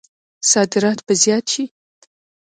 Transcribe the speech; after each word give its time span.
صادرات 0.51 0.99
به 1.07 1.13
زیات 1.21 1.45
شي؟ 1.53 1.63